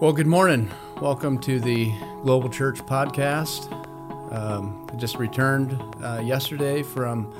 [0.00, 0.70] Well, good morning.
[1.02, 1.92] Welcome to the
[2.22, 3.70] Global Church Podcast.
[4.32, 7.30] Um, I just returned uh, yesterday from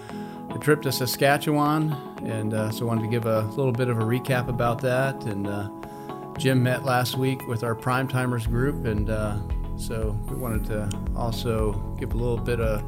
[0.51, 1.93] a trip to Saskatchewan,
[2.23, 5.25] and uh, so wanted to give a little bit of a recap about that.
[5.25, 5.71] And uh,
[6.37, 9.39] Jim met last week with our Prime Timers group, and uh,
[9.79, 12.85] so we wanted to also give a little bit of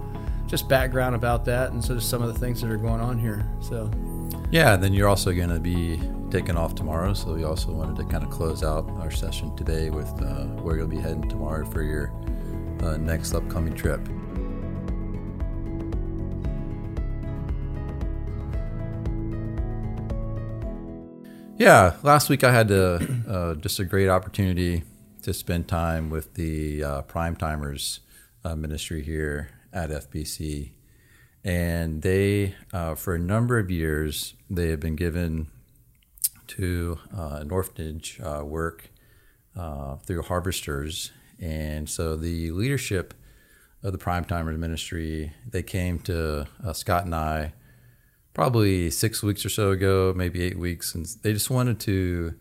[0.49, 3.19] just background about that, and so just some of the things that are going on
[3.19, 3.49] here.
[3.61, 3.91] So,
[4.51, 5.99] yeah, then you're also going to be
[6.33, 9.91] taking off tomorrow, so we also wanted to kind of close out our session today
[9.91, 12.11] with uh, where you'll be heading tomorrow for your
[12.83, 14.01] uh, next upcoming trip.
[21.59, 24.85] Yeah, last week I had a, uh, just a great opportunity
[25.25, 28.01] to spend time with the uh, Prime Timers
[28.43, 30.73] uh, ministry here at FBC.
[31.45, 35.49] And they, uh, for a number of years, they have been given
[36.57, 38.91] to uh, an orphanage uh, work
[39.57, 41.13] uh, through Harvesters.
[41.41, 43.15] And so the leadership
[43.83, 47.53] of the Prime Timers Ministry, they came to uh, Scott and I
[48.35, 52.35] probably six weeks or so ago, maybe eight weeks, and they just wanted to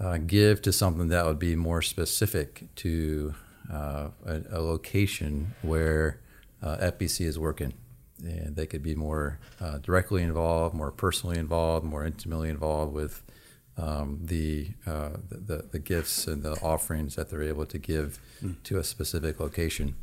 [0.00, 3.34] uh, give to something that would be more specific to
[3.72, 6.18] uh, a, a, location where
[6.62, 7.72] FBC is working
[8.22, 13.22] and they could be more uh, directly involved, more personally involved, more intimately involved with
[13.80, 18.62] um, the, uh, the, the gifts and the offerings that they're able to give mm.
[18.64, 19.96] to a specific location.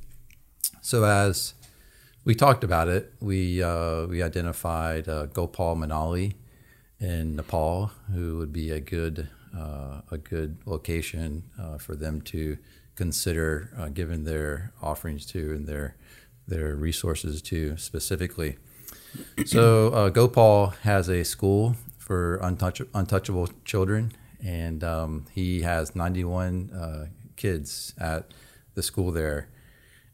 [0.82, 1.54] So as
[2.26, 6.34] we talked about it, we uh, we identified uh, Gopal Mainali
[7.00, 12.58] in Nepal, who would be a good uh, a good location uh, for them to
[12.96, 15.96] consider uh, giving their offerings to and their
[16.48, 18.58] their resources to specifically.
[19.46, 21.76] So uh, Gopal has a school
[22.08, 27.06] for untouch- untouchable children, and um, he has 91 uh,
[27.36, 28.32] kids at
[28.76, 29.50] the school there.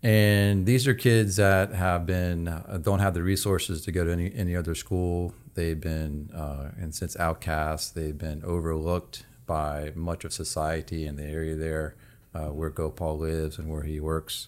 [0.02, 4.12] And these are kids that have been uh, don't have the resources to go to
[4.12, 5.36] any, any other school.
[5.54, 11.24] They've been uh, and since outcasts, they've been overlooked by much of society in the
[11.24, 11.96] area there
[12.34, 14.48] uh, where Gopal lives and where he works.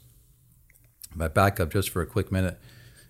[1.14, 2.60] My back up just for a quick minute.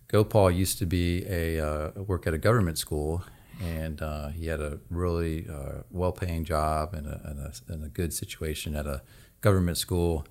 [0.08, 3.24] Gopal used to be a uh, work at a government school,
[3.62, 7.90] and uh, he had a really uh, well-paying job and a, and, a, and a,
[7.90, 9.02] good situation at a
[9.42, 10.26] government school.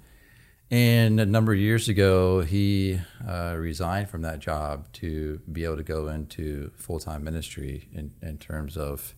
[0.71, 5.77] And a number of years ago, he uh, resigned from that job to be able
[5.77, 9.15] to go into full-time ministry in, in terms of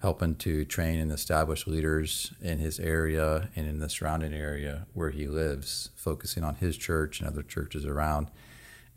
[0.00, 5.10] helping to train and establish leaders in his area and in the surrounding area where
[5.10, 8.28] he lives, focusing on his church and other churches around.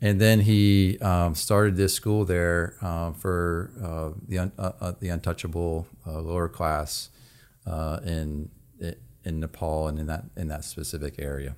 [0.00, 4.92] And then he um, started this school there uh, for uh, the un- uh, uh
[5.00, 7.10] the untouchable uh, lower class
[7.66, 8.50] uh, in
[9.24, 11.56] in Nepal and in that in that specific area.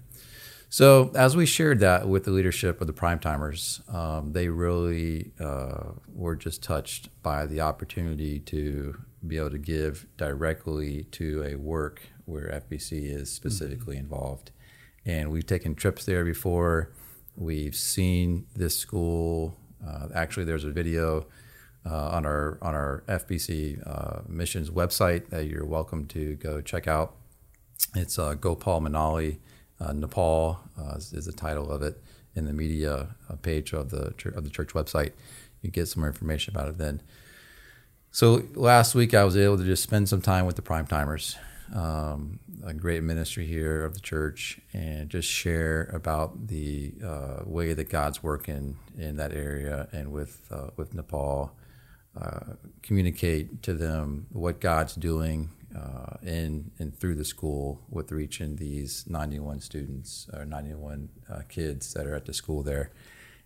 [0.71, 5.33] So as we shared that with the leadership of the prime timers, um, they really
[6.15, 12.03] were just touched by the opportunity to be able to give directly to a work
[12.27, 14.05] where FBC is specifically mm-hmm.
[14.05, 14.51] involved.
[15.07, 16.93] And we've taken trips there before
[17.39, 19.57] We've seen this school.
[19.87, 21.25] Uh, actually, there's a video
[21.87, 26.89] uh, on our on our FBC uh, missions website that you're welcome to go check
[26.89, 27.15] out.
[27.95, 29.39] It's uh, Gopal Mainali,
[29.79, 32.03] uh, Nepal uh, is, is, the title of it
[32.35, 35.13] in the media page of the of the church website.
[35.63, 37.03] You get some more information about it then.
[38.11, 41.37] So last week I was able to just spend some time with the prime timers
[41.75, 47.75] um, a great ministry here of the church and just share about the uh, way
[47.75, 51.53] that God's working in that area and with uh, with Nepal.
[52.19, 58.57] Uh, communicate to them what God's doing uh, in and through the school with reaching
[58.57, 62.91] these 91 students or 91 uh, kids that are at the school there,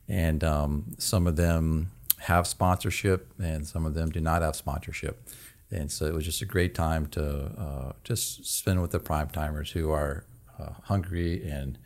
[0.09, 1.91] and um, some of them
[2.21, 5.29] have sponsorship and some of them do not have sponsorship
[5.73, 7.25] and so it was just a great time to
[7.59, 10.25] uh, just spend with the prime timers who are
[10.59, 11.79] uh, hungry and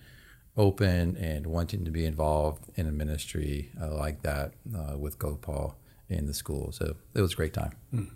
[0.57, 5.77] open and wanting to be involved in a ministry uh, like that uh, with Gopal
[6.09, 6.73] in the school.
[6.73, 7.73] So it was a great time.
[7.95, 8.11] Mm.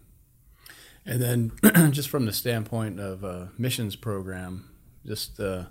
[1.06, 4.70] And then, just from the standpoint of a missions program,
[5.06, 5.64] just uh,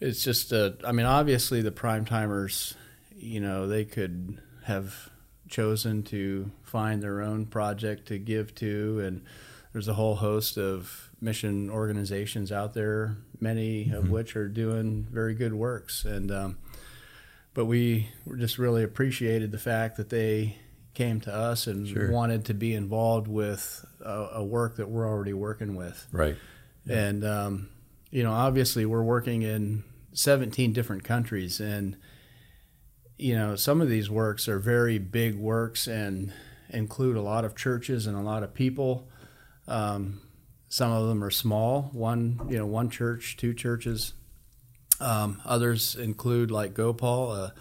[0.00, 2.74] it's just uh, I mean, obviously the prime timers,
[3.14, 5.10] you know, they could have
[5.52, 9.22] chosen to find their own project to give to, and
[9.72, 13.94] there's a whole host of mission organizations out there, many mm-hmm.
[13.94, 16.04] of which are doing very good works.
[16.04, 16.58] And um,
[17.54, 18.08] but we
[18.38, 20.56] just really appreciated the fact that they
[20.94, 22.10] came to us and sure.
[22.10, 26.06] wanted to be involved with a, a, work that we're already working with.
[26.12, 26.36] Right.
[26.84, 26.96] Yeah.
[26.96, 27.68] And um,
[28.10, 31.96] you know, obviously we're working in 17 different countries, and
[33.22, 36.32] you know, some of these works are very big works and
[36.70, 39.06] include a lot of churches and a lot of people.
[39.68, 40.20] Um,
[40.68, 44.14] some of them are small, one you know, one church, two churches.
[45.00, 47.54] Um, others include like Gopal, a,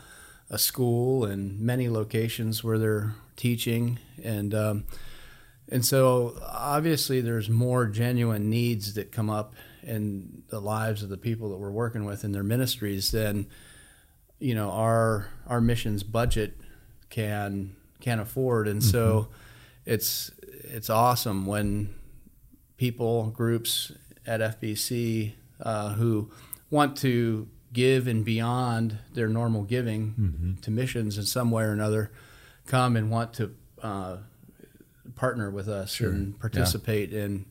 [0.50, 4.86] a, school, and many locations where they're teaching, and um,
[5.70, 11.18] and so obviously there's more genuine needs that come up in the lives of the
[11.18, 13.48] people that we're working with in their ministries than
[14.42, 16.58] you know our our missions budget
[17.10, 18.90] can can afford and mm-hmm.
[18.90, 19.28] so
[19.86, 21.94] it's it's awesome when
[22.78, 23.92] people groups
[24.26, 26.32] at FBC uh, who
[26.70, 30.54] want to give and beyond their normal giving mm-hmm.
[30.62, 32.12] to missions in some way or another
[32.66, 34.18] come and want to uh,
[35.16, 36.10] partner with us sure.
[36.10, 37.24] and participate yeah.
[37.24, 37.46] in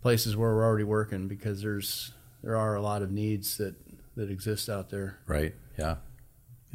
[0.00, 2.12] places where we're already working because there's
[2.42, 3.74] there are a lot of needs that
[4.16, 5.18] that exist out there.
[5.26, 5.54] Right.
[5.78, 5.96] Yeah.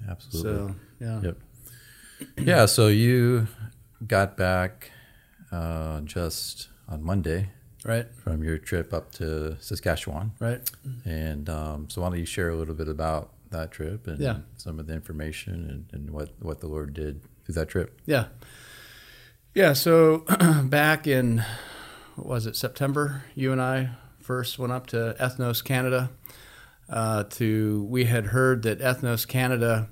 [0.10, 0.52] Absolutely.
[0.52, 1.22] So yeah.
[1.22, 1.38] Yep.
[2.38, 2.66] Yeah.
[2.66, 3.48] So you
[4.06, 4.92] got back
[5.52, 7.50] uh, just on Monday.
[7.86, 8.08] Right.
[8.16, 10.32] From your trip up to Saskatchewan.
[10.40, 10.62] Right.
[11.04, 14.38] And um, so why don't you share a little bit about that trip and yeah.
[14.56, 18.00] some of the information and, and what, what the Lord did through that trip?
[18.06, 18.28] Yeah.
[19.54, 19.74] Yeah.
[19.74, 20.20] So
[20.64, 21.44] back in
[22.16, 23.26] was it September?
[23.36, 23.90] You and I
[24.20, 26.12] first went up to Ethnos Canada.
[26.90, 29.88] Uh, to we had heard that Ethnos Canada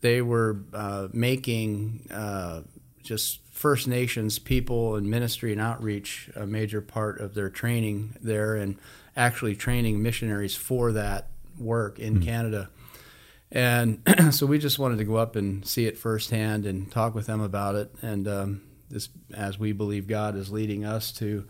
[0.00, 2.62] they were uh, making uh,
[3.02, 8.54] just First Nations people and ministry and outreach a major part of their training there,
[8.54, 8.76] and
[9.16, 11.28] actually training missionaries for that
[11.58, 12.24] work in mm-hmm.
[12.24, 12.70] Canada.
[13.50, 17.26] And so we just wanted to go up and see it firsthand and talk with
[17.26, 17.92] them about it.
[18.02, 21.48] And um, this, as we believe God is leading us to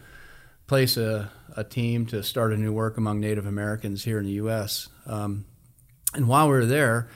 [0.69, 4.33] place a, a team to start a new work among Native Americans here in the
[4.33, 4.89] U.S.
[5.07, 5.47] Um,
[6.15, 7.09] and while we were there,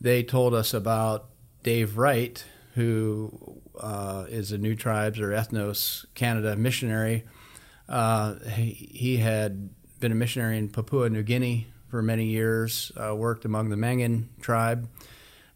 [0.00, 1.26] they told us about
[1.62, 2.42] Dave Wright,
[2.74, 7.24] who uh, is a New Tribes or Ethnos Canada missionary.
[7.88, 9.70] Uh, he, he, had
[10.00, 14.28] been a missionary in Papua New Guinea for many years, uh, worked among the Mangan
[14.40, 14.88] tribe,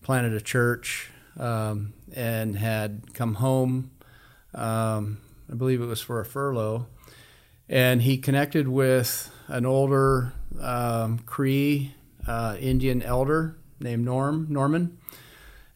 [0.03, 3.91] planted a church, um, and had come home.
[4.55, 5.19] Um,
[5.51, 6.87] I believe it was for a furlough,
[7.71, 11.95] and he connected with an older um, Cree
[12.27, 14.99] uh, Indian elder named Norm Norman,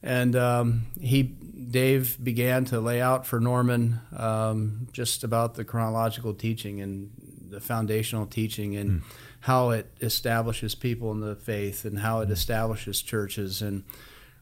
[0.02, 6.35] and um, he Dave began to lay out for Norman um, just about the chronological
[6.35, 7.12] teaching and
[7.49, 9.02] the foundational teaching and mm.
[9.40, 13.85] how it establishes people in the faith and how it establishes churches and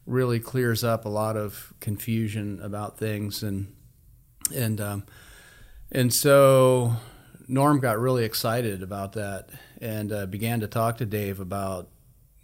[0.06, 3.72] really clears up a lot of confusion about things and
[4.54, 5.04] and um,
[5.92, 6.96] and so
[7.48, 9.50] Norm got really excited about that
[9.80, 11.88] and uh, began to talk to Dave about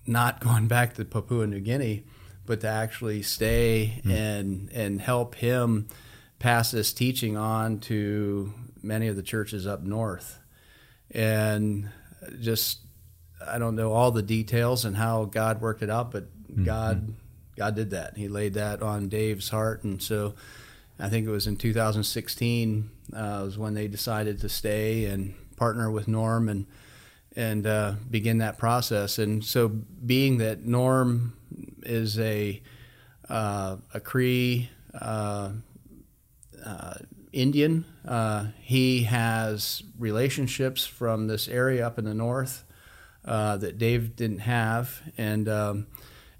[0.06, 2.04] not going back to Papua New Guinea,
[2.46, 4.12] but to actually stay mm.
[4.12, 5.88] and and help him
[6.38, 8.52] pass this teaching on to
[8.82, 10.38] many of the churches up north.
[11.10, 11.90] And
[12.40, 12.80] just
[13.46, 16.64] I don't know all the details and how God worked it out, but mm-hmm.
[16.64, 17.14] God
[17.56, 18.16] God did that.
[18.16, 20.34] He laid that on Dave's heart, and so
[21.00, 25.90] I think it was in 2016 uh, was when they decided to stay and partner
[25.90, 26.66] with Norm and
[27.36, 29.18] and uh, begin that process.
[29.18, 31.34] And so, being that Norm
[31.82, 32.61] is a
[33.28, 35.50] uh, a Cree uh,
[36.64, 36.94] uh,
[37.32, 42.64] Indian, uh, he has relationships from this area up in the north
[43.25, 45.87] that Dave didn't have, and um,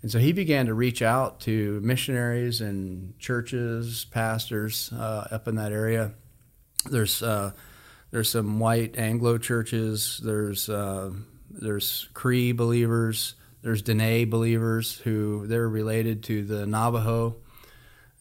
[0.02, 5.57] and so he began to reach out to missionaries and churches, pastors uh, up in
[5.57, 6.12] that area.
[6.88, 7.52] There's uh,
[8.11, 10.21] there's some white Anglo churches.
[10.23, 11.11] There's uh,
[11.50, 13.35] there's Cree believers.
[13.62, 17.37] There's Dene believers who they're related to the Navajo,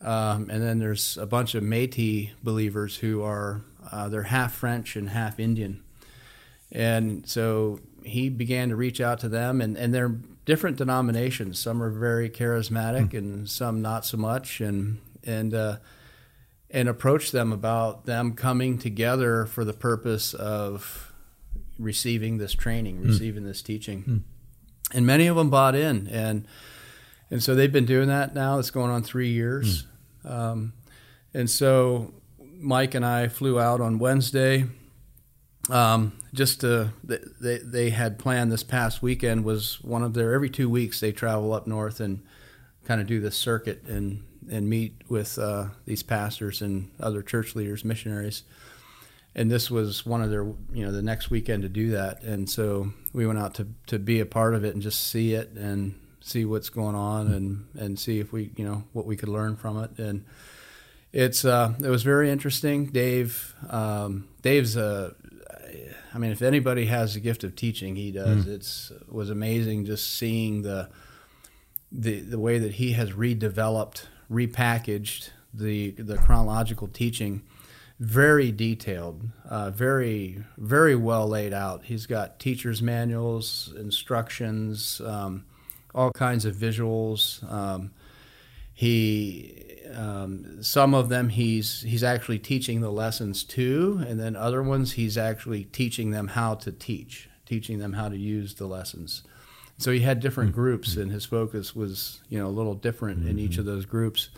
[0.02, 4.96] um, and then there's a bunch of Métis believers who are uh, they're half French
[4.96, 5.84] and half Indian.
[6.72, 10.16] And so he began to reach out to them, and, and they're
[10.48, 11.60] different denominations.
[11.60, 13.18] Some are very charismatic, mm.
[13.18, 15.78] and some not so much, and and uh,
[16.72, 21.14] and approach them about them coming together for the purpose of
[21.78, 23.06] receiving this training, mm.
[23.06, 24.22] receiving this teaching, mm.
[24.96, 26.48] and many of them bought in, and
[27.30, 28.58] and so they've been doing that now.
[28.58, 29.86] It's going on three years,
[30.24, 30.32] hmm.
[30.32, 30.74] um,
[31.34, 34.66] and so Mike and I flew out on Wednesday
[35.70, 40.50] um, just to, they, they had planned this past weekend was one of their every
[40.50, 42.24] two weeks they travel up north and
[42.86, 47.56] kind of do this circuit and and meet with uh, these pastors and other church
[47.56, 48.44] leaders missionaries.
[49.36, 52.50] And this was one of their you know the next weekend to do that, and
[52.50, 55.52] so we went out to to be a part of it and just see it
[55.52, 59.30] and see what's going on and and see if we you know what we could
[59.30, 59.92] learn from it.
[60.00, 60.26] And
[61.14, 62.88] it's uh, it was very interesting.
[62.88, 65.14] Dave um, Dave's a
[66.14, 68.46] I mean, if anybody has the gift of teaching, he does.
[68.46, 68.56] Mm.
[68.56, 70.90] It's it was amazing just seeing the
[71.92, 77.44] the the way that he has redeveloped, repackaged the the chronological teaching.
[78.00, 81.86] Very detailed, uh, very very well laid out.
[81.86, 85.46] He's got teachers' manuals, instructions, um,
[85.96, 87.44] all kinds of visuals.
[87.52, 87.92] Um,
[88.72, 94.64] he um, some of them he's he's actually teaching the lessons to, and then other
[94.64, 99.24] ones he's actually teaching them how to teach, teaching them how to use the lessons.
[99.78, 100.62] So he had different mm-hmm.
[100.62, 103.30] groups, and his focus was you know a little different mm-hmm.
[103.30, 103.76] in each of mm-hmm.
[103.76, 104.30] those groups,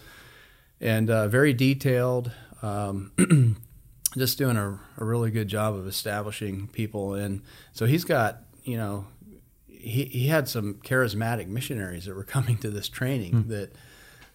[0.82, 2.32] and uh, very detailed.
[2.62, 3.12] Um,
[4.18, 7.42] just doing a, a really good job of establishing people, and
[7.72, 9.06] so he's got you know
[9.68, 13.50] he, he had some charismatic missionaries that were coming to this training mm-hmm.
[13.50, 13.74] that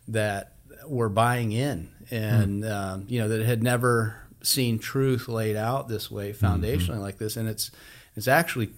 [0.09, 0.54] that
[0.87, 2.71] were buying in, and mm.
[2.73, 6.47] um, you know that had never seen truth laid out this way, mm-hmm.
[6.47, 7.01] foundationally mm-hmm.
[7.01, 7.71] like this, and it's
[8.17, 8.71] it's actually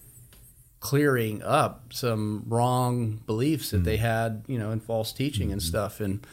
[0.80, 3.84] clearing up some wrong beliefs that mm.
[3.84, 5.54] they had, you know, in false teaching mm-hmm.
[5.54, 6.26] and stuff, and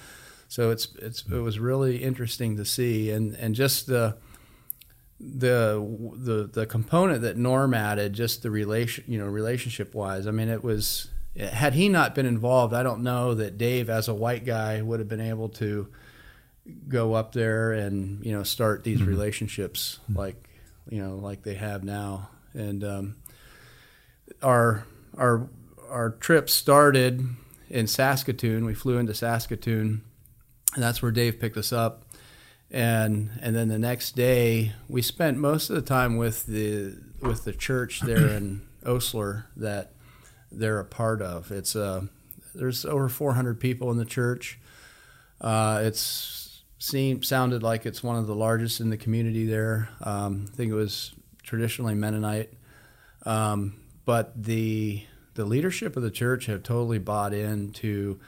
[0.47, 4.15] so it's it's it was really interesting to see, and and just the
[5.19, 10.27] the the the component that Norm added, just the relation, you know, relationship wise.
[10.27, 14.07] I mean, it was had he not been involved, I don't know that Dave, as
[14.07, 15.87] a white guy, would have been able to
[16.87, 19.09] go up there and you know start these mm-hmm.
[19.09, 20.19] relationships mm-hmm.
[20.19, 20.49] like
[20.89, 22.29] you know like they have now.
[22.53, 23.15] And um,
[24.41, 24.85] our
[25.17, 25.49] our
[25.89, 27.27] our trip started
[27.69, 28.65] in Saskatoon.
[28.65, 30.03] We flew into Saskatoon,
[30.75, 32.03] and that's where Dave picked us up.
[32.69, 37.43] And and then the next day, we spent most of the time with the with
[37.43, 39.93] the church there in Osler that
[40.53, 41.51] they're a part of.
[41.51, 42.03] It's uh,
[42.55, 44.59] there's over 400 people in the church.
[45.41, 49.89] Uh, it's seemed sounded like it's one of the largest in the community there.
[50.01, 52.53] Um, I think it was traditionally Mennonite,
[53.25, 55.03] um, but the
[55.35, 58.19] the leadership of the church have totally bought into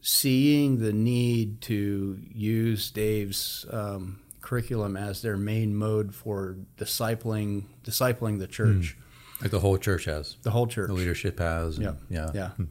[0.00, 8.38] seeing the need to use Dave's um, curriculum as their main mode for discipling discipling
[8.38, 8.96] the church.
[8.96, 9.02] Mm.
[9.40, 10.36] Like the whole church has.
[10.42, 10.88] The whole church.
[10.88, 11.78] The leadership has.
[11.78, 12.30] And, yeah.
[12.34, 12.50] Yeah.
[12.58, 12.64] Yeah.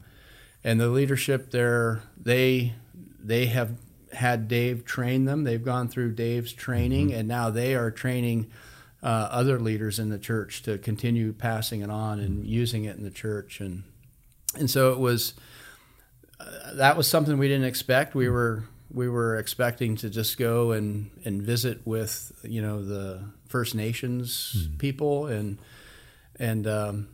[0.64, 2.74] And the leadership there, they
[3.22, 3.78] they have
[4.12, 5.44] had Dave train them.
[5.44, 7.20] They've gone through Dave's training, mm-hmm.
[7.20, 8.50] and now they are training
[9.02, 13.04] uh, other leaders in the church to continue passing it on and using it in
[13.04, 13.60] the church.
[13.60, 13.84] And
[14.54, 15.34] and so it was.
[16.40, 18.14] Uh, that was something we didn't expect.
[18.14, 23.24] We were we were expecting to just go and, and visit with you know the
[23.46, 24.76] First Nations mm-hmm.
[24.76, 25.58] people and
[26.38, 27.08] and um,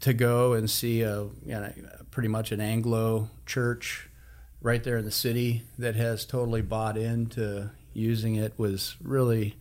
[0.00, 1.72] to go and see a you know,
[2.10, 4.08] pretty much an Anglo church
[4.60, 9.56] right there in the city that has totally bought into using it was really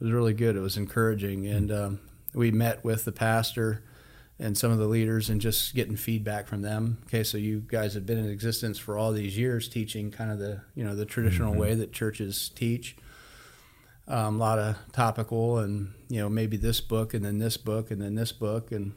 [0.00, 0.56] was really good.
[0.56, 2.00] It was encouraging, and um,
[2.34, 3.82] we met with the pastor
[4.38, 6.98] and some of the leaders and just getting feedback from them.
[7.06, 10.38] Okay, so you guys have been in existence for all these years, teaching kind of
[10.38, 11.60] the you know the traditional mm-hmm.
[11.60, 12.96] way that churches teach
[14.10, 17.90] um, a lot of topical and you know maybe this book and then this book
[17.90, 18.92] and then this book and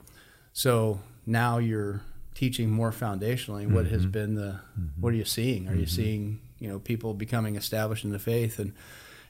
[0.52, 2.02] so now you're
[2.34, 3.94] teaching more foundationally what mm-hmm.
[3.94, 5.02] has been the mm-hmm.
[5.02, 5.82] what are you seeing are mm-hmm.
[5.82, 8.74] you seeing you know people becoming established in the faith and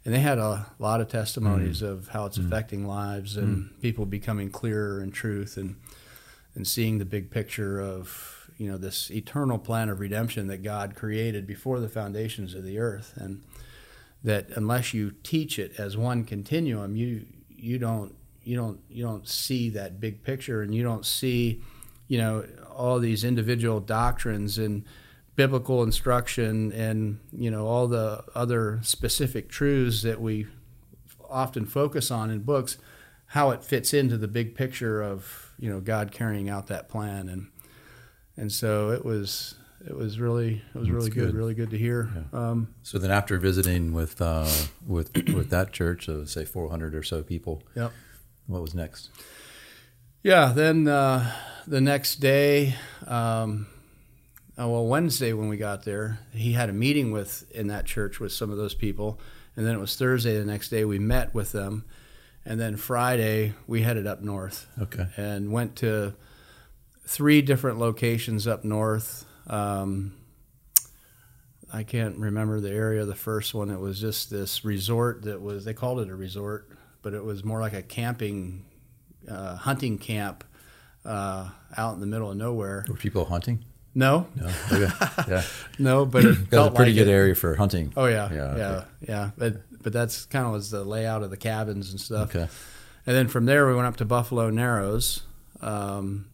[0.06, 1.88] and they had a lot of testimonies mm.
[1.88, 2.46] of how it's mm.
[2.46, 3.82] affecting lives and mm.
[3.82, 5.76] people becoming clearer in truth and
[6.56, 10.96] and seeing the big picture of you know this eternal plan of redemption that God
[10.96, 13.44] created before the foundations of the earth and
[14.24, 19.28] that unless you teach it as one continuum, you you don't you don't you don't
[19.28, 21.62] see that big picture, and you don't see,
[22.08, 24.84] you know, all these individual doctrines and
[25.36, 30.48] biblical instruction, and you know all the other specific truths that we
[31.30, 32.78] often focus on in books,
[33.28, 37.28] how it fits into the big picture of you know God carrying out that plan,
[37.28, 37.50] and
[38.38, 41.26] and so it was it was really it was That's really good.
[41.28, 41.36] good.
[41.36, 42.10] really good to hear.
[42.34, 42.40] Yeah.
[42.50, 44.50] Um, so then, after visiting with uh,
[44.86, 47.90] with with that church of say 400 or so people, yeah,
[48.48, 49.10] what was next?
[50.24, 51.30] Yeah, then uh,
[51.68, 52.76] the next day,
[53.08, 53.68] um,
[54.58, 58.22] oh, well, Wednesday when we got there, he had a meeting with in that church
[58.22, 59.20] with some of those people,
[59.58, 61.84] and then it was Thursday the next day we met with them,
[62.46, 64.66] and then Friday we headed up north.
[64.82, 66.14] Okay, and went to
[67.06, 69.26] three different locations up north.
[69.48, 70.14] Um,
[71.72, 73.70] I can't remember the area of the first one.
[73.72, 76.70] It was just this resort that was, they called it a resort,
[77.02, 78.66] but it was more like a camping,
[79.30, 80.44] uh, hunting camp
[81.04, 82.86] uh, out in the middle of nowhere.
[82.88, 83.66] Were people hunting?
[83.96, 84.50] No, No.
[84.72, 84.92] Okay.
[85.28, 85.44] Yeah.
[85.78, 87.14] no, but it Got a pretty like good it.
[87.14, 87.94] area for hunting.
[87.96, 88.86] Oh yeah, Yeah, yeah, okay.
[89.08, 92.36] yeah, But but that's kind of was the layout of the cabins and stuff.
[92.36, 92.48] Okay.
[93.06, 95.22] And then from there, we went up to Buffalo Narrows,
[95.62, 96.26] um,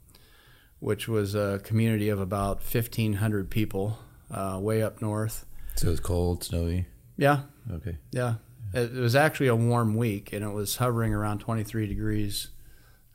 [0.80, 4.00] which was a community of about 1,500 people,
[4.32, 5.46] uh, way up north.
[5.76, 6.86] So it's cold, snowy.
[7.18, 7.98] Yeah, Okay.
[8.12, 8.36] yeah.
[8.74, 12.50] It, it was actually a warm week, and it was hovering around 23 degrees.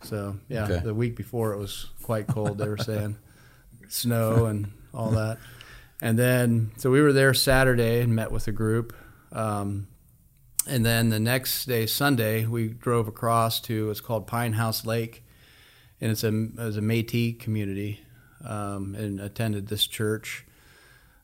[0.03, 0.81] So, yeah, Okay.
[0.85, 3.17] the week before it was quite cold, they were saying.
[3.89, 5.39] Snow and all that.
[6.03, 8.95] And then, so we were there Saturday and met with a group.
[9.33, 9.89] Um,
[10.67, 15.24] and then the next day, Sunday, we drove across to what's called Pine House Lake,
[16.05, 16.29] and it's a,
[16.69, 18.01] it's a Métis community,
[18.45, 20.45] um, and attended this church,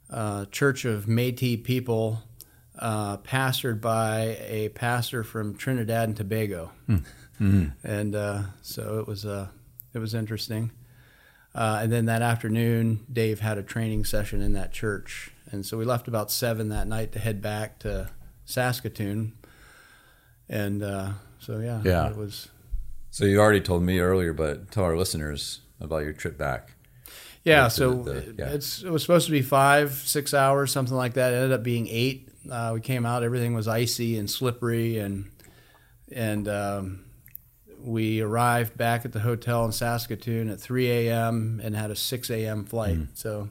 [0.08, 2.22] uh, Church of Métis people,
[2.78, 6.72] uh, pastored by a pastor from Trinidad and Tobago,
[7.38, 9.48] and uh, so it was uh,
[9.92, 10.70] it was interesting.
[11.54, 15.76] Uh, and then that afternoon, Dave had a training session in that church, and so
[15.76, 18.08] we left about seven that night to head back to
[18.46, 19.32] Saskatoon.
[20.48, 22.08] And uh, so yeah, Yeah.
[22.08, 22.48] it was
[23.10, 26.74] So you already told me earlier, but tell our listeners about your trip back.
[27.44, 27.68] yeah.
[27.68, 28.48] So the- the- yeah.
[28.50, 31.32] it's it was supposed to be five six hours, something like that.
[31.32, 32.28] It ended up being eight.
[32.50, 35.30] Uh, we came out, everything was icy and slippery, and
[36.12, 37.04] and um,
[37.82, 41.60] we arrived back at the hotel in Saskatoon at 3 a.m.
[41.62, 42.64] and had a 6 a.m.
[42.64, 42.96] flight.
[42.98, 43.08] Mm.
[43.14, 43.48] So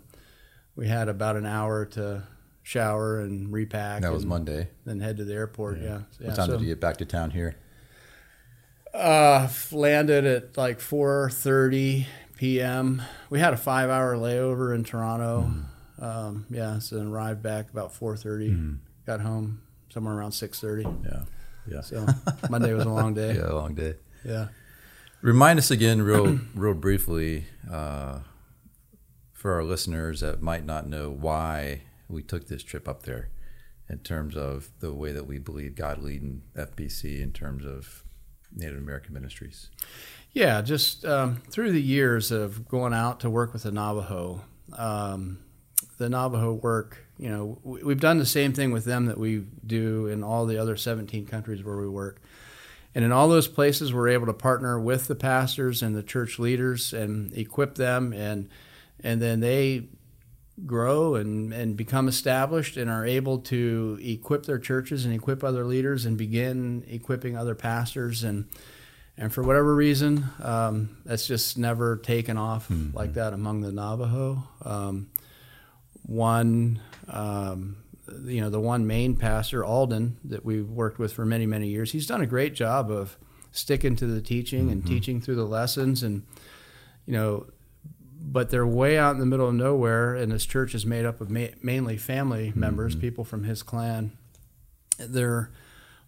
[0.75, 2.23] we had about an hour to
[2.63, 4.01] shower and repack.
[4.01, 4.67] That was Monday.
[4.85, 5.79] Then head to the airport.
[5.79, 5.93] Yeah.
[5.93, 6.33] What yeah.
[6.33, 7.55] time so, did you get back to town here?
[8.99, 13.01] Uh, landed at like 4:30 p.m.
[13.29, 15.51] We had a five-hour layover in Toronto.
[15.99, 18.77] Um, yeah, so then arrived back about 4:30.
[19.05, 21.05] Got home somewhere around 6:30.
[21.05, 21.23] Yeah.
[21.67, 21.81] Yeah.
[21.81, 22.07] So
[22.49, 23.33] Monday was a long day.
[23.35, 23.95] Yeah, a long day.
[24.25, 24.47] Yeah.
[25.21, 28.19] Remind us again, real, real briefly, uh,
[29.33, 33.29] for our listeners that might not know why we took this trip up there,
[33.89, 38.03] in terms of the way that we believe God leading FBC in terms of
[38.55, 39.69] Native American ministries.
[40.31, 44.41] Yeah, just um, through the years of going out to work with the Navajo,
[44.73, 45.39] um,
[45.97, 49.45] the Navajo work, you know, we- we've done the same thing with them that we
[49.65, 52.21] do in all the other 17 countries where we work.
[52.95, 56.39] And in all those places, we're able to partner with the pastors and the church
[56.39, 58.49] leaders and equip them, and
[59.01, 59.87] and then they
[60.65, 65.65] grow and, and become established and are able to equip their churches and equip other
[65.65, 68.47] leaders and begin equipping other pastors and
[69.19, 74.47] and for whatever reason, um, that's just never taken off like that among the Navajo.
[74.63, 75.09] Um,
[76.03, 77.75] one, um,
[78.23, 81.91] you know, the one main pastor, Alden, that we've worked with for many, many years,
[81.91, 83.17] he's done a great job of
[83.51, 86.01] sticking to the teaching and teaching through the lessons.
[86.01, 86.25] And,
[87.05, 87.47] you know,
[88.21, 91.21] but they're way out in the middle of nowhere, and this church is made up
[91.21, 94.11] of ma- mainly family members, people from his clan.
[94.97, 95.49] They're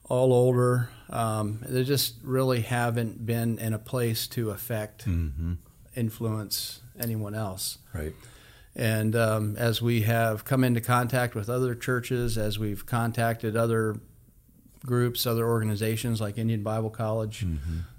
[0.06, 0.90] all older.
[1.10, 5.54] Um, they just really haven't been in a place to affect, Mm-hmm.
[5.96, 7.78] influence anyone else.
[7.94, 8.14] Right.
[8.76, 13.98] And um, as we have come into contact with other churches, as we've contacted other
[14.86, 17.46] groups, other organizations like Indian Bible College,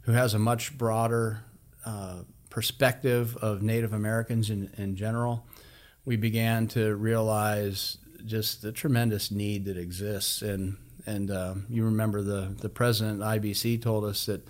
[0.02, 1.44] who has a much broader
[1.84, 2.20] uh,
[2.52, 5.46] perspective of Native Americans in, in general,
[6.04, 10.42] we began to realize just the tremendous need that exists.
[10.42, 14.46] And and um, you remember the the president at IBC told us that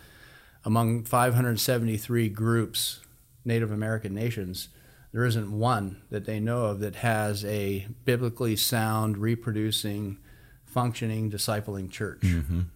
[0.65, 3.01] among 573 groups,
[3.45, 4.69] Native American nations,
[5.13, 10.19] there isn't one that they know of that has a biblically sound, reproducing,
[10.65, 12.25] functioning, discipling church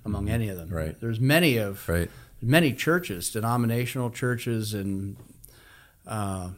[0.05, 0.69] among any of them.
[0.69, 1.01] Right.
[1.01, 2.11] There's many of Right.
[2.41, 5.17] Many churches, denominational churches, and
[6.07, 6.51] uh,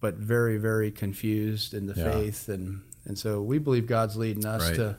[0.00, 2.12] but very, very confused in the Yeah.
[2.12, 4.74] faith, and and so we believe God's leading us Right.
[4.76, 4.96] to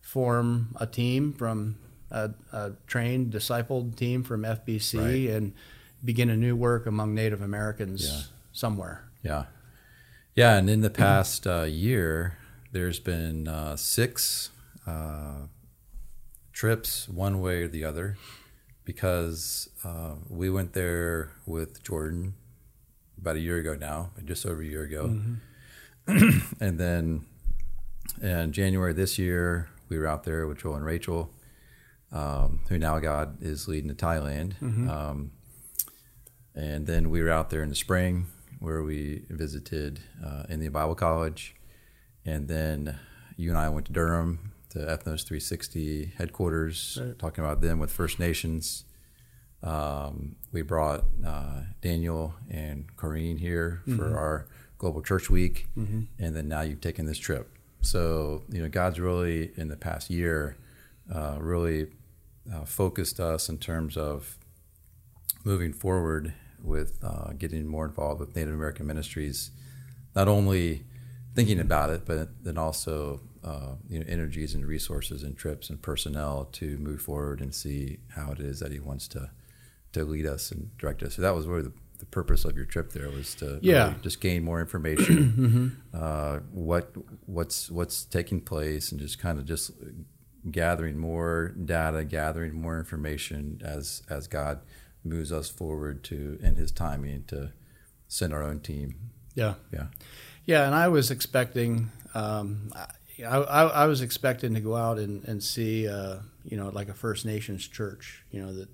[0.00, 1.76] form a team from
[2.10, 5.36] a, a trained, discipled team from FBC, Right.
[5.36, 5.52] and
[6.04, 8.22] begin a new work among Native Americans Yeah.
[8.52, 9.04] somewhere.
[9.22, 9.44] Yeah.
[10.34, 10.56] Yeah.
[10.56, 12.36] And in the past uh, year,
[12.72, 14.50] there's been uh, six
[14.86, 15.46] uh,
[16.52, 18.16] trips, one way or the other,
[18.84, 22.34] because uh, we went there with Jordan
[23.18, 25.04] about a year ago now, just over a year ago.
[26.60, 27.26] and then
[28.22, 31.30] in January this year, we were out there with Joel and Rachel,
[32.12, 34.54] um, who now God is leading to Thailand.
[34.88, 35.32] Um,
[36.54, 38.26] and then we were out there in the spring
[38.58, 41.54] where we visited uh, Indian Bible College.
[42.24, 42.98] And then
[43.36, 47.18] you and I went to Durham to Ethnos 360 headquarters, Right.
[47.18, 48.84] talking about them with First Nations.
[49.62, 54.46] Um, we brought uh, Daniel and Corrine here for our
[54.78, 57.50] Global Church Week, and then now you've taken this trip.
[57.82, 60.56] So you know, God's really in the past year
[61.14, 61.88] uh, really
[62.52, 64.38] uh, focused us in terms of
[65.44, 69.50] moving forward with uh, getting more involved with Native American ministries,
[70.14, 70.84] not only
[71.34, 75.80] thinking about it, but then also uh, you know energies and resources and trips and
[75.82, 79.30] personnel to move forward and see how it is that He wants to
[79.92, 81.14] to lead us and direct us.
[81.14, 82.92] So that was really the, the purpose of your trip.
[82.92, 83.88] There was to Yeah.
[83.88, 86.92] really just gain more information, uh, what
[87.26, 89.72] what's what's taking place, and just kind of just
[90.50, 94.60] gathering more data, gathering more information as as God
[95.04, 97.52] moves us forward to in His timing to
[98.08, 98.94] send our own team.
[99.34, 99.54] Yeah.
[99.72, 99.86] Yeah.
[100.46, 102.86] Yeah, and I was expecting, um, I,
[103.24, 106.94] I, I was expecting to go out and, and see, uh, you know, like a
[106.94, 108.68] First Nations church, you know, that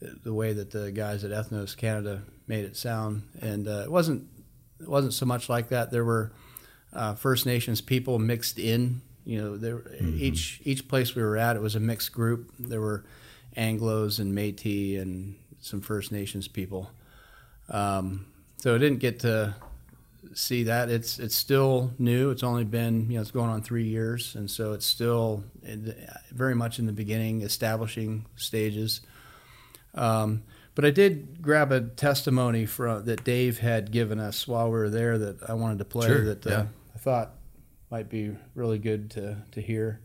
[0.00, 3.90] the, the way that the guys at Ethnos Canada made it sound, and uh, it
[3.90, 4.28] wasn't
[4.80, 5.90] it wasn't so much like that.
[5.90, 6.32] There were
[6.92, 9.02] uh, First Nations people mixed in.
[9.24, 12.52] You know, there each each place we were at, it was a mixed group.
[12.58, 13.04] There were
[13.56, 16.90] Anglo's and Métis and some First Nations people.
[17.70, 18.26] Um,
[18.58, 19.54] so I didn't get to
[20.34, 20.90] see that.
[20.90, 22.30] It's it's still new.
[22.30, 25.44] It's only been you know it's going on three years, and so it's still
[26.32, 29.00] very much in the beginning, establishing stages.
[29.94, 30.42] Um,
[30.74, 34.90] but I did grab a testimony from that Dave had given us while we were
[34.90, 36.66] there that I wanted to play Sure, that uh, yeah.
[36.94, 37.34] I thought
[37.90, 40.00] might be really good to to hear.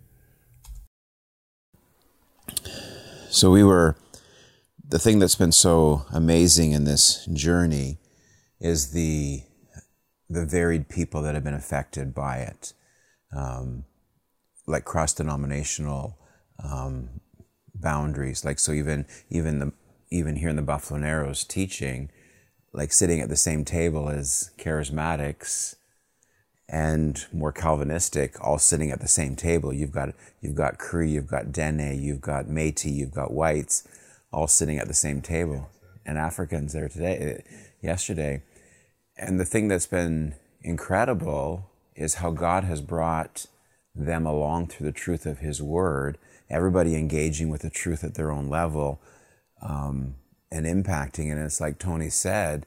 [3.30, 3.96] So we were,
[4.88, 8.00] the thing that's been so amazing in this journey
[8.60, 9.44] is the,
[10.30, 12.74] the varied people that have been affected by it.
[13.36, 13.86] Um,
[14.68, 16.18] like cross denominational
[16.64, 17.10] um,
[17.74, 18.46] boundaries.
[18.46, 19.74] Like, so even, even the,
[20.12, 22.12] even here in the Buffalo Narrows teaching,
[22.74, 25.76] like sitting at the same table as charismatics
[26.68, 29.74] and more Calvinistic, all sitting at the same table.
[29.74, 33.88] You've got you've got Cree, you've got Dene, you've got Métis, you've got whites,
[34.32, 35.70] all sitting at the same table,
[36.06, 37.44] and Africans there today,
[37.82, 38.44] yesterday.
[39.20, 43.46] And the thing that's been incredible is how God has brought
[43.94, 46.18] them along through the truth of His Word.
[46.50, 49.02] Everybody engaging with the truth at their own level,
[49.62, 50.16] um,
[50.52, 51.32] and impacting.
[51.32, 52.66] And it's like Tony said,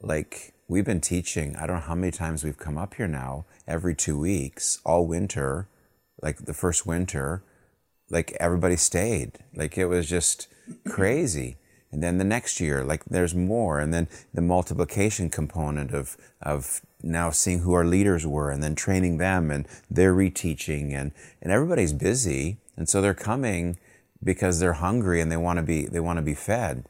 [0.00, 1.56] like we've been teaching.
[1.56, 5.06] I don't know how many times we've come up here now, every two weeks, all
[5.06, 5.68] winter,
[6.22, 7.42] like the first winter,
[8.10, 9.38] like everybody stayed.
[9.54, 10.48] Like it was just
[10.86, 11.56] crazy.
[11.94, 13.78] And then the next year, like there's more.
[13.78, 18.74] And then the multiplication component of, of now seeing who our leaders were and then
[18.74, 22.58] training them and they're reteaching and, and everybody's busy.
[22.76, 23.78] And so they're coming
[24.22, 26.84] because they're hungry and they want to be, they want to be fed.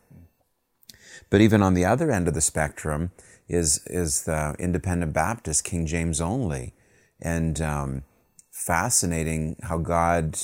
[1.29, 3.11] But even on the other end of the spectrum
[3.49, 6.73] is is the Independent Baptist, King James only,
[7.21, 8.03] and um,
[8.51, 10.39] fascinating how God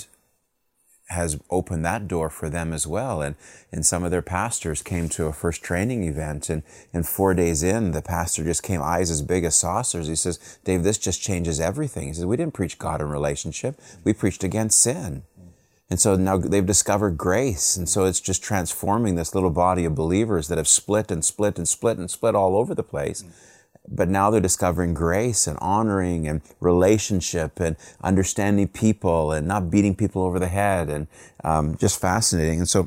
[1.11, 3.23] has opened that door for them as well.
[3.23, 3.37] And
[3.73, 7.63] and some of their pastors came to a first training event, and and four days
[7.63, 10.09] in, the pastor just came eyes as big as saucers.
[10.09, 13.81] He says, "Dave, this just changes everything." He says, "We didn't preach God and relationship;
[14.05, 15.23] we preached against sin."
[15.91, 17.77] And so now they've discovered grace.
[17.77, 21.59] And so it's just transforming this little body of believers that have split and split
[21.59, 23.25] and split and split all over the place.
[23.91, 29.97] But now they're discovering grace and honoring and relationship and understanding people and not beating
[29.97, 31.09] people over the head and
[31.43, 32.61] um, just fascinating.
[32.61, 32.87] And so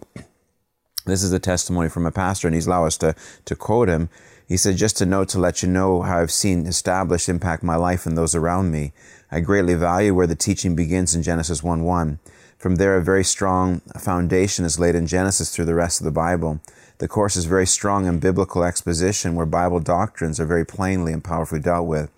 [1.05, 4.09] this is a testimony from a pastor, and he's allowed us to, to quote him.
[4.47, 7.75] He said, Just to note to let you know how I've seen established impact my
[7.75, 8.93] life and those around me.
[9.31, 12.19] I greatly value where the teaching begins in Genesis 1 1.
[12.57, 16.11] From there, a very strong foundation is laid in Genesis through the rest of the
[16.11, 16.61] Bible.
[17.03, 21.21] The course is very strong in biblical exposition where Bible doctrines are very plainly and
[21.21, 22.09] powerfully dealt with.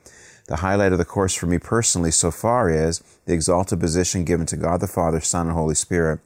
[0.45, 4.45] The highlight of the course for me personally so far is the exalted position given
[4.45, 6.19] to God the Father, Son, and Holy Spirit.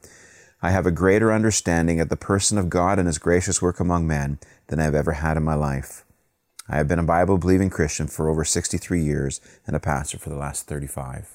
[0.62, 4.06] I have a greater understanding of the person of God and His gracious work among
[4.06, 6.04] men than I have ever had in my life.
[6.68, 10.32] I have been a Bible believing Christian for over 63 years and a pastor for
[10.32, 11.30] the last 35.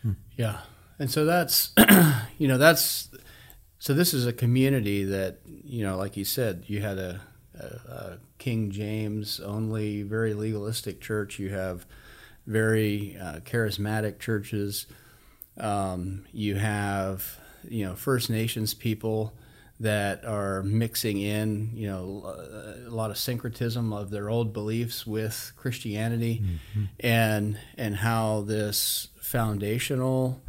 [0.00, 0.12] Hmm.
[0.38, 0.60] Yeah,
[0.98, 1.72] and so that's
[2.38, 3.10] you know that's
[3.82, 7.20] so this is a community that you know like you said you had a,
[7.58, 11.40] a, a King James only very legalistic church.
[11.40, 11.84] You have
[12.46, 14.86] very uh, charismatic churches.
[15.58, 19.32] Um, you have you know First Nations people
[19.80, 22.36] that are mixing in you know
[22.86, 26.44] a lot of syncretism of their old beliefs with Christianity
[27.00, 30.40] and and how this foundational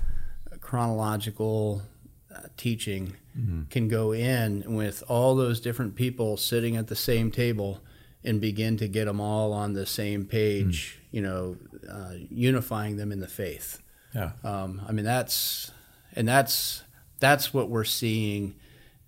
[0.62, 1.82] chronological
[2.32, 3.18] uh, teaching
[3.70, 7.82] can go in with all those different people sitting at the same table
[8.24, 11.58] and begin to get them all on the same page, you know,
[11.92, 13.82] uh, unifying them in the faith.
[14.16, 14.32] Yeah.
[14.44, 15.72] Um, I mean, that's
[16.16, 16.84] and that's
[17.20, 18.56] that's what we're seeing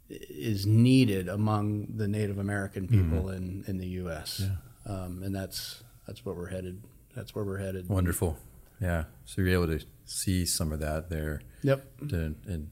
[0.10, 4.42] is needed among the Native American people in, in the U.S.
[4.44, 4.92] Yeah.
[4.94, 6.82] Um, and that's that's where we're headed.
[7.16, 7.88] That's where we're headed.
[7.90, 8.38] Wonderful.
[8.82, 9.06] Yeah.
[9.26, 11.86] So you're able to see some of that there Yep.
[12.10, 12.70] to, in,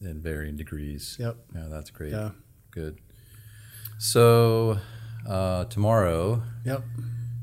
[0.00, 1.16] in varying degrees.
[1.20, 1.36] Yep.
[1.54, 2.12] Yeah, that's great.
[2.12, 2.30] Yeah.
[2.70, 2.98] Good.
[3.98, 4.78] So
[5.26, 6.82] uh, tomorrow, Yep.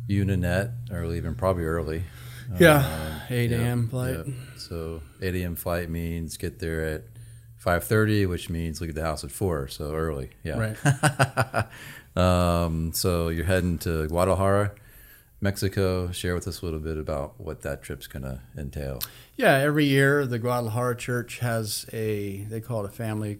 [0.08, 2.04] you and Annette are leaving probably early.
[2.60, 3.20] Yeah.
[3.30, 3.88] 8 Yep, a.m.
[3.88, 4.18] flight.
[4.18, 4.28] yep.
[4.58, 5.56] So 8 a.m.
[5.56, 7.04] flight means get there at
[7.64, 9.68] 5:30, which means leave the house at four.
[9.70, 10.32] So early.
[10.44, 10.74] Yeah.
[10.76, 11.68] Right.
[12.18, 14.74] um, so you're heading to Guadalajara,
[15.42, 16.12] Mexico.
[16.12, 19.00] Share with us a little bit about what that trip's going to entail.
[19.36, 23.40] Yeah, every year the Guadalajara Church has a they call it a family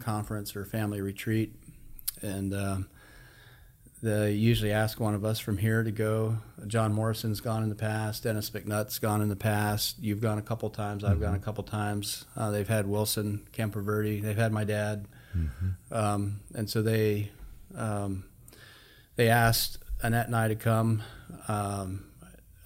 [0.00, 1.54] conference or family retreat,
[2.20, 2.88] and um,
[4.02, 6.38] they usually ask one of us from here to go.
[6.66, 8.24] John Morrison's gone in the past.
[8.24, 9.96] Dennis McNutt's gone in the past.
[10.00, 11.04] You've gone a couple times.
[11.04, 12.24] I've gone a couple times.
[12.36, 14.20] Uh, they've had Wilson Campoverde.
[14.20, 15.06] They've had my dad,
[15.92, 17.30] um, and so they
[17.76, 18.24] um,
[19.14, 21.02] they asked Annette and I to come.
[21.48, 22.04] Um,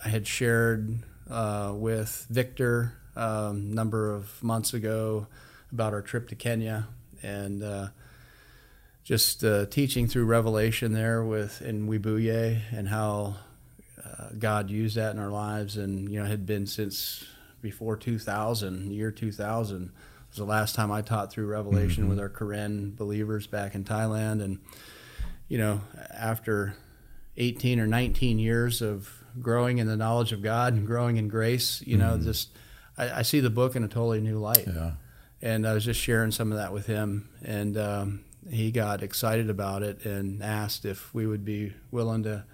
[0.05, 5.27] I had shared uh, with Victor a um, number of months ago
[5.73, 6.89] about our trip to Kenya
[7.23, 7.89] and uh,
[9.05, 13.37] just uh, teaching through Revelation there with in Webuye and how
[14.03, 15.77] uh, God used that in our lives.
[15.77, 17.25] And you know had been since
[17.61, 19.93] before 2000 year 2000
[20.29, 24.43] was the last time I taught through Revelation with our Karen believers back in Thailand.
[24.43, 24.61] And
[25.49, 25.83] you know
[26.15, 26.77] after
[27.37, 31.83] 18 or 19 years of growing in the knowledge of God and growing in grace,
[31.87, 32.51] you know, just
[32.99, 34.65] I, I, see the book in a totally new light.
[34.67, 34.93] Yeah.
[35.43, 39.49] And I was just sharing some of that with him, and um, he got excited
[39.49, 42.45] about it and asked if we would be willing to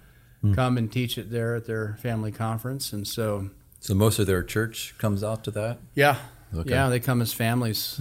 [0.55, 2.93] come and teach it there at their family conference.
[2.93, 3.49] And so,
[3.81, 5.79] So most of their church comes out to that.
[5.95, 6.17] yeah,
[6.55, 6.69] Okay.
[6.69, 7.99] yeah, they come as families.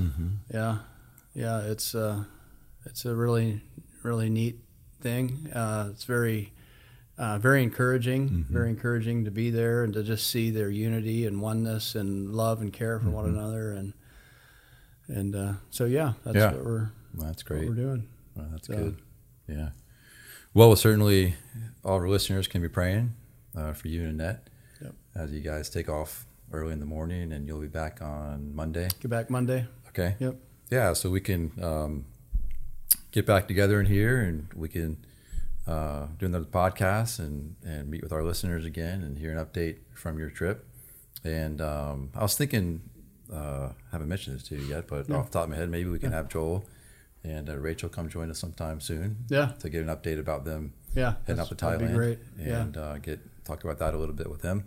[0.52, 0.78] Yeah,
[1.34, 2.24] yeah, it's uh,
[2.84, 3.62] it's a really
[4.04, 4.60] really neat
[5.00, 5.50] thing.
[5.52, 6.52] Uh, it's very
[7.18, 11.40] uh, very encouraging, very encouraging to be there and to just see their unity and
[11.40, 13.92] oneness and love and care for one another and
[15.08, 16.52] and uh, so yeah, that's Yeah.
[16.52, 17.68] what we're That's what great.
[17.68, 18.08] we're doing.
[18.34, 18.98] Well, that's So- good.
[19.48, 19.68] Yeah.
[20.52, 21.34] Well, certainly
[21.84, 23.14] all our listeners can be praying
[23.54, 24.48] uh, for you and Annette
[24.82, 24.94] Yep.
[25.14, 28.88] as you guys take off early in the morning and you'll be back on Monday.
[29.00, 29.66] Get back Monday.
[29.88, 30.16] Okay.
[30.18, 30.36] Yep.
[30.70, 30.92] Yeah.
[30.94, 32.04] So we can um,
[33.12, 34.96] get back together in here and we can
[35.66, 39.78] uh, do another podcast and, and meet with our listeners again and hear an update
[39.94, 40.66] from your trip.
[41.24, 42.82] And um, I was thinking,
[43.32, 45.88] uh, haven't mentioned this to you yet, but off the top of my head, maybe
[45.90, 46.64] we can have Joel
[47.24, 50.74] and uh, Rachel come join us sometime soon Yeah, to get an update about them
[50.94, 52.18] yeah, heading up to Thailand be great.
[52.38, 54.64] Yeah, and uh, get talk about that a little bit with them.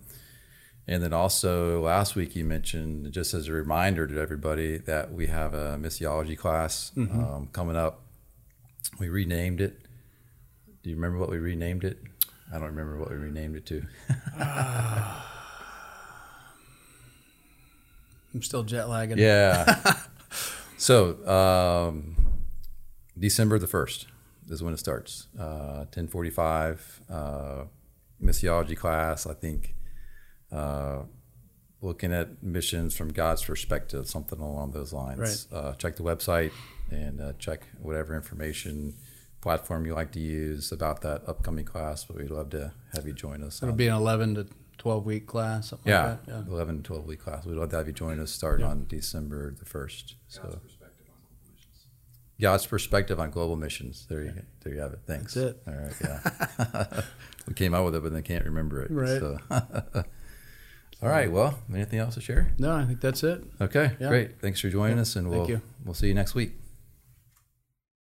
[0.88, 5.28] And then also last week you mentioned just as a reminder to everybody that we
[5.28, 7.24] have a missiology class Mm-hmm.
[7.24, 8.02] um, coming up.
[9.00, 9.80] We renamed it.
[10.89, 11.99] Do you remember what we renamed it?
[12.52, 13.84] I don't remember what we renamed it to.
[18.34, 19.19] I'm still jet lagging.
[19.19, 19.82] Yeah.
[20.80, 22.15] so um,
[23.19, 24.08] December the first
[24.49, 25.28] is when it starts.
[25.39, 27.65] Uh, Ten forty-five uh,
[28.19, 29.28] missiology class.
[29.28, 29.75] I think
[30.52, 31.02] uh,
[31.84, 35.47] looking at missions from God's perspective, something along those lines.
[35.52, 36.52] Uh, check the website
[36.89, 38.95] and uh, check whatever information
[39.41, 42.04] platform you like to use about that upcoming class.
[42.06, 43.58] But we'd love to have you join us.
[43.62, 44.47] It'll on- be an 11 to
[44.78, 45.69] 12 week class.
[45.69, 46.47] Something yeah, like that.
[46.47, 47.45] 11 to 12 week class.
[47.45, 50.13] We'd love to have you join us starting on December the 1st.
[50.28, 51.86] So, God's perspective on global missions.
[52.41, 54.06] God's perspective on global missions.
[54.10, 54.99] There you, there you have it.
[55.06, 55.34] Thanks.
[55.34, 55.62] That's it.
[55.67, 55.93] All right.
[56.02, 57.02] Yeah.
[57.47, 58.91] we came out with it, but then can't remember it.
[58.91, 59.19] Right.
[59.19, 59.38] So.
[61.02, 61.32] All right.
[61.32, 62.52] Well, anything else to share?
[62.58, 63.43] No, I think that's it.
[63.62, 63.91] Okay.
[63.99, 64.10] Yeah.
[64.10, 64.41] Great.
[64.41, 65.62] Thanks for joining Yeah, us, and we'll you.
[65.86, 66.54] we'll see you next week.